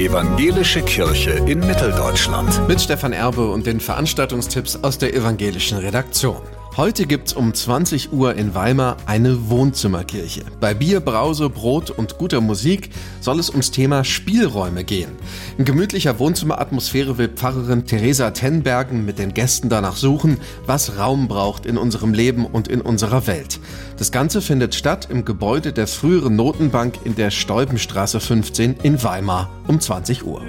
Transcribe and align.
Evangelische 0.00 0.82
Kirche 0.82 1.30
in 1.46 1.60
Mitteldeutschland. 1.60 2.66
Mit 2.66 2.80
Stefan 2.80 3.12
Erbe 3.12 3.48
und 3.48 3.64
den 3.64 3.78
Veranstaltungstipps 3.78 4.80
aus 4.82 4.98
der 4.98 5.14
evangelischen 5.14 5.78
Redaktion. 5.78 6.42
Heute 6.76 7.06
gibt's 7.06 7.32
um 7.32 7.54
20 7.54 8.12
Uhr 8.12 8.34
in 8.34 8.56
Weimar 8.56 8.96
eine 9.06 9.48
Wohnzimmerkirche. 9.48 10.42
Bei 10.58 10.74
Bier, 10.74 10.98
Brause, 10.98 11.48
Brot 11.48 11.90
und 11.90 12.18
guter 12.18 12.40
Musik 12.40 12.90
soll 13.20 13.38
es 13.38 13.48
ums 13.48 13.70
Thema 13.70 14.02
Spielräume 14.02 14.82
gehen. 14.82 15.12
In 15.56 15.66
gemütlicher 15.66 16.18
Wohnzimmeratmosphäre 16.18 17.16
will 17.16 17.28
Pfarrerin 17.28 17.86
Theresa 17.86 18.32
Tenbergen 18.32 19.04
mit 19.04 19.20
den 19.20 19.34
Gästen 19.34 19.68
danach 19.68 19.94
suchen, 19.94 20.38
was 20.66 20.98
Raum 20.98 21.28
braucht 21.28 21.64
in 21.64 21.78
unserem 21.78 22.12
Leben 22.12 22.44
und 22.44 22.66
in 22.66 22.80
unserer 22.80 23.28
Welt. 23.28 23.60
Das 23.96 24.10
Ganze 24.10 24.42
findet 24.42 24.74
statt 24.74 25.06
im 25.08 25.24
Gebäude 25.24 25.72
der 25.72 25.86
früheren 25.86 26.34
Notenbank 26.34 26.98
in 27.04 27.14
der 27.14 27.30
Steubenstraße 27.30 28.18
15 28.18 28.78
in 28.82 29.00
Weimar 29.04 29.48
um 29.68 29.78
20 29.78 30.26
Uhr. 30.26 30.42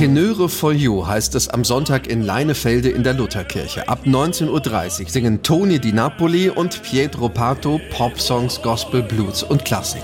Tenöre 0.00 0.48
Folio 0.48 1.06
heißt 1.06 1.34
es 1.34 1.50
am 1.50 1.62
Sonntag 1.62 2.06
in 2.06 2.22
Leinefelde 2.22 2.88
in 2.88 3.02
der 3.02 3.12
Lutherkirche. 3.12 3.86
Ab 3.86 4.06
19.30 4.06 5.02
Uhr 5.02 5.10
singen 5.10 5.42
Toni 5.42 5.78
Di 5.78 5.92
Napoli 5.92 6.48
und 6.48 6.82
Pietro 6.82 7.28
Pato 7.28 7.78
Pop-Songs, 7.90 8.62
Gospel, 8.62 9.02
Blues 9.02 9.42
und 9.42 9.66
Klassik. 9.66 10.00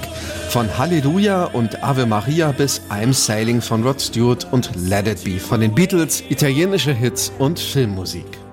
Von 0.51 0.69
Halleluja 0.77 1.45
und 1.45 1.83
Ave 1.83 2.05
Maria 2.05 2.53
bis 2.53 2.83
I'm 2.91 3.15
Sailing 3.15 3.63
von 3.63 3.85
Rod 3.85 3.99
Stewart 3.99 4.47
und 4.53 4.71
Let 4.77 5.09
It 5.09 5.25
Be 5.25 5.41
von 5.41 5.63
den 5.63 5.75
Beatles, 5.75 6.23
italienische 6.29 6.93
Hits 6.93 7.33
und 7.39 7.59
Filmmusik. 7.59 8.46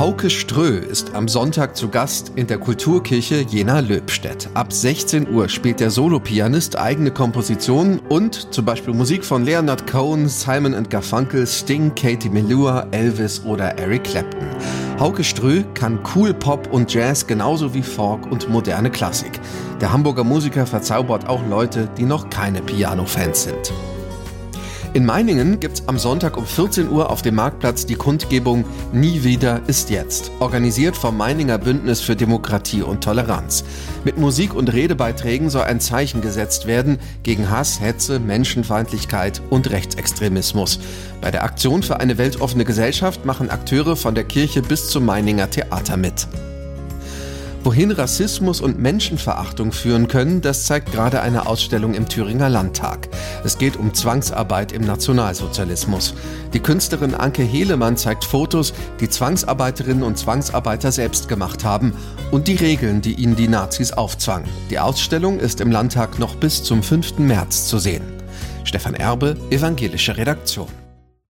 Hauke 0.00 0.30
Strö 0.30 0.78
ist 0.78 1.14
am 1.14 1.28
Sonntag 1.28 1.76
zu 1.76 1.90
Gast 1.90 2.32
in 2.34 2.46
der 2.46 2.56
Kulturkirche 2.56 3.42
Jena-Löbstedt. 3.42 4.48
Ab 4.54 4.72
16 4.72 5.28
Uhr 5.28 5.50
spielt 5.50 5.78
der 5.78 5.90
Solopianist 5.90 6.78
eigene 6.78 7.10
Kompositionen 7.10 7.98
und 8.08 8.54
zum 8.54 8.64
Beispiel 8.64 8.94
Musik 8.94 9.26
von 9.26 9.44
Leonard 9.44 9.86
Cohen, 9.86 10.26
Simon 10.26 10.88
Garfunkel, 10.88 11.46
Sting, 11.46 11.94
Katie 11.94 12.30
Melua, 12.30 12.86
Elvis 12.92 13.44
oder 13.44 13.78
Eric 13.78 14.04
Clapton. 14.04 14.48
Hauke 14.98 15.22
Strö 15.22 15.64
kann 15.74 15.98
Cool 16.14 16.32
Pop 16.32 16.72
und 16.72 16.90
Jazz 16.90 17.26
genauso 17.26 17.74
wie 17.74 17.82
Folk 17.82 18.24
und 18.32 18.48
moderne 18.48 18.90
Klassik. 18.90 19.38
Der 19.82 19.92
Hamburger 19.92 20.24
Musiker 20.24 20.64
verzaubert 20.64 21.28
auch 21.28 21.46
Leute, 21.46 21.90
die 21.98 22.04
noch 22.04 22.30
keine 22.30 22.62
Piano-Fans 22.62 23.42
sind. 23.42 23.70
In 24.92 25.06
Meiningen 25.06 25.60
gibt's 25.60 25.84
am 25.86 26.00
Sonntag 26.00 26.36
um 26.36 26.44
14 26.44 26.88
Uhr 26.90 27.10
auf 27.10 27.22
dem 27.22 27.36
Marktplatz 27.36 27.86
die 27.86 27.94
Kundgebung 27.94 28.64
Nie 28.92 29.22
wieder 29.22 29.60
ist 29.68 29.88
jetzt, 29.88 30.32
organisiert 30.40 30.96
vom 30.96 31.16
Meininger 31.16 31.58
Bündnis 31.58 32.00
für 32.00 32.16
Demokratie 32.16 32.82
und 32.82 33.04
Toleranz. 33.04 33.62
Mit 34.04 34.18
Musik 34.18 34.52
und 34.52 34.72
Redebeiträgen 34.72 35.48
soll 35.48 35.62
ein 35.62 35.78
Zeichen 35.78 36.22
gesetzt 36.22 36.66
werden 36.66 36.98
gegen 37.22 37.50
Hass, 37.50 37.80
Hetze, 37.80 38.18
Menschenfeindlichkeit 38.18 39.40
und 39.48 39.70
Rechtsextremismus. 39.70 40.80
Bei 41.20 41.30
der 41.30 41.44
Aktion 41.44 41.84
für 41.84 42.00
eine 42.00 42.18
weltoffene 42.18 42.64
Gesellschaft 42.64 43.24
machen 43.24 43.48
Akteure 43.48 43.94
von 43.94 44.16
der 44.16 44.24
Kirche 44.24 44.60
bis 44.60 44.88
zum 44.88 45.04
Meininger 45.04 45.48
Theater 45.48 45.96
mit. 45.96 46.26
Wohin 47.62 47.90
Rassismus 47.90 48.62
und 48.62 48.78
Menschenverachtung 48.78 49.70
führen 49.72 50.08
können, 50.08 50.40
das 50.40 50.64
zeigt 50.64 50.92
gerade 50.92 51.20
eine 51.20 51.46
Ausstellung 51.46 51.92
im 51.92 52.08
Thüringer 52.08 52.48
Landtag. 52.48 53.08
Es 53.44 53.58
geht 53.58 53.76
um 53.76 53.92
Zwangsarbeit 53.92 54.72
im 54.72 54.80
Nationalsozialismus. 54.82 56.14
Die 56.54 56.60
Künstlerin 56.60 57.14
Anke 57.14 57.42
Helemann 57.42 57.98
zeigt 57.98 58.24
Fotos, 58.24 58.72
die 58.98 59.10
Zwangsarbeiterinnen 59.10 60.02
und 60.02 60.16
Zwangsarbeiter 60.16 60.90
selbst 60.90 61.28
gemacht 61.28 61.62
haben 61.62 61.92
und 62.30 62.48
die 62.48 62.56
Regeln, 62.56 63.02
die 63.02 63.14
ihnen 63.14 63.36
die 63.36 63.48
Nazis 63.48 63.92
aufzwangen. 63.92 64.48
Die 64.70 64.78
Ausstellung 64.78 65.38
ist 65.38 65.60
im 65.60 65.70
Landtag 65.70 66.18
noch 66.18 66.36
bis 66.36 66.62
zum 66.62 66.82
5. 66.82 67.18
März 67.18 67.66
zu 67.66 67.78
sehen. 67.78 68.04
Stefan 68.64 68.94
Erbe, 68.94 69.36
Evangelische 69.50 70.16
Redaktion. 70.16 70.79